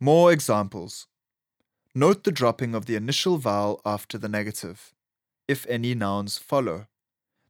More 0.00 0.32
examples. 0.32 1.06
Note 1.94 2.24
the 2.24 2.32
dropping 2.32 2.74
of 2.74 2.86
the 2.86 2.96
initial 2.96 3.36
vowel 3.36 3.82
after 3.84 4.16
the 4.16 4.28
negative, 4.28 4.94
if 5.46 5.66
any 5.68 5.94
nouns 5.94 6.38
follow. 6.38 6.86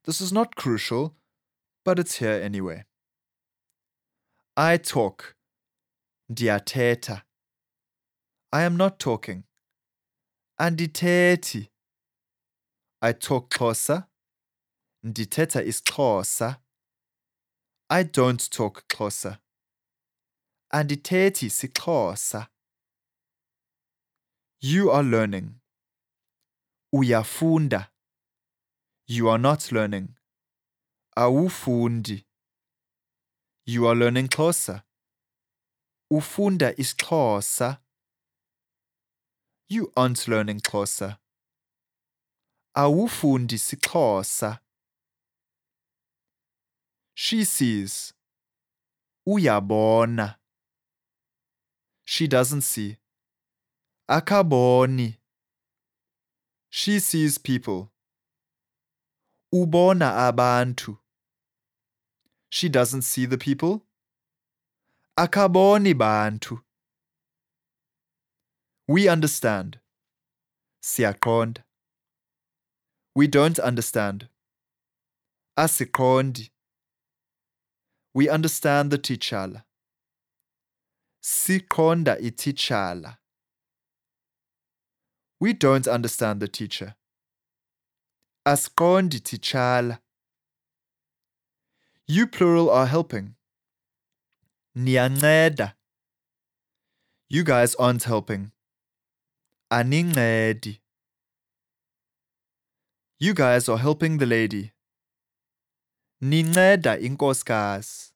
This 0.04 0.20
is 0.20 0.32
not 0.32 0.56
crucial, 0.56 1.14
but 1.84 1.98
it's 2.00 2.16
here 2.16 2.40
anyway. 2.42 2.84
I 4.56 4.78
talk. 4.78 5.36
Ndiyathetha. 6.32 7.22
I 8.52 8.62
am 8.62 8.76
not 8.76 8.98
talking. 8.98 9.44
Andithethi. 10.60 11.68
I 13.00 13.12
talk 13.12 13.50
Xhosa. 13.50 14.06
is 15.04 15.12
isiXhosa. 15.12 16.58
I 17.88 18.02
don't 18.02 18.50
talk 18.50 18.88
Xhosa. 18.88 19.38
Andithethi 20.72 21.50
siXhosa. 21.50 22.48
You 24.60 24.90
are 24.92 25.02
learning. 25.02 25.60
Uyafunda. 26.94 27.88
You 29.08 29.28
are 29.28 29.38
not 29.38 29.72
learning. 29.72 30.14
Awufundi. 31.16 32.24
You 33.66 33.88
are 33.88 33.96
learning 33.96 34.28
Xhosa. 34.28 34.84
Ufunda 36.12 36.72
isiXhosa. 36.76 37.80
You 39.68 39.92
aren't 39.96 40.28
learning 40.28 40.60
Xhosa. 40.60 41.18
Awufundi 42.76 43.58
siXhosa. 43.58 44.60
She 47.14 47.44
sees. 47.44 48.14
Uyabona. 49.26 50.39
She 52.12 52.26
doesn't 52.26 52.62
see. 52.62 52.96
Akaboni. 54.10 55.18
She 56.68 56.98
sees 56.98 57.38
people. 57.38 57.92
Ubona 59.54 60.08
abantu. 60.28 60.98
She 62.48 62.68
doesn't 62.68 63.02
see 63.02 63.26
the 63.26 63.38
people. 63.38 63.82
Akaboni 65.16 65.96
bantu. 65.96 66.58
We 68.88 69.08
understand. 69.08 69.78
Siyaqonda. 70.82 71.62
We 73.14 73.28
don't 73.28 73.60
understand. 73.60 74.28
Asiqondi. 75.56 76.50
We 78.14 78.28
understand 78.28 78.90
the 78.90 78.98
titshala. 78.98 79.62
Siqonda 81.22 82.18
ititshala. 82.18 83.18
We 85.38 85.52
don't 85.52 85.86
understand 85.86 86.40
the 86.40 86.48
teacher. 86.48 86.94
Asiqondi 88.46 89.20
titshala. 89.20 90.00
You 92.06 92.26
plural 92.26 92.70
are 92.70 92.86
helping. 92.86 93.36
Niyanceda. 94.76 95.74
You 97.28 97.44
guys 97.44 97.74
aren't 97.76 98.04
helping. 98.04 98.52
Anincedi. 99.70 100.80
You 103.18 103.34
guys 103.34 103.68
are 103.68 103.78
helping 103.78 104.18
the 104.18 104.26
lady. 104.26 104.72
Ninceda 106.22 106.98
inkosikazi. 106.98 108.09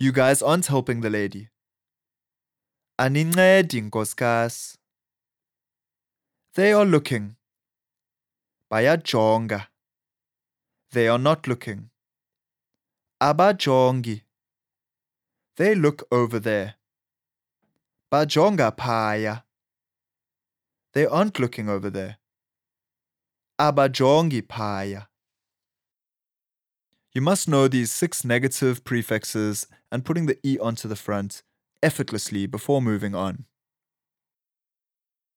You 0.00 0.12
guys 0.12 0.42
aren't 0.42 0.66
helping 0.66 1.00
the 1.00 1.10
lady. 1.10 1.48
Anincedi 3.00 3.78
inkosikazi. 3.80 4.76
They 6.54 6.72
are 6.72 6.84
looking. 6.84 7.34
Bayajonga. 8.70 9.66
They 10.92 11.08
are 11.08 11.18
not 11.18 11.48
looking. 11.48 11.90
Abajongi. 13.20 14.22
They 15.56 15.74
look 15.74 16.06
over 16.12 16.38
there. 16.38 16.76
Bajonga 18.12 18.70
phaya. 18.76 19.42
They 20.92 21.06
aren't 21.06 21.40
looking 21.40 21.68
over 21.68 21.90
there. 21.90 22.18
Abajongi 23.58 24.42
phaya. 24.42 25.07
You 27.18 27.22
must 27.22 27.48
know 27.48 27.66
these 27.66 27.90
six 27.90 28.24
negative 28.24 28.84
prefixes 28.84 29.66
and 29.90 30.04
putting 30.04 30.26
the 30.26 30.38
E 30.46 30.56
onto 30.60 30.86
the 30.86 30.94
front 30.94 31.42
effortlessly 31.82 32.46
before 32.46 32.80
moving 32.80 33.12
on. 33.12 33.46